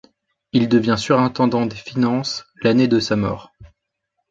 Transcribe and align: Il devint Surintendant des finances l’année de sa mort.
Il 0.51 0.67
devint 0.67 0.97
Surintendant 0.97 1.67
des 1.67 1.75
finances 1.75 2.45
l’année 2.63 2.87
de 2.87 2.99
sa 2.99 3.15
mort. 3.15 3.53